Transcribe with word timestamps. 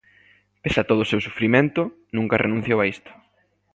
Pese 0.63 0.77
a 0.81 0.87
todo 0.89 1.01
o 1.03 1.09
seu 1.11 1.19
sufrimento, 1.27 1.81
nunca 2.17 2.41
renunciou 2.45 2.79
a 2.81 2.87
isto. 2.93 3.11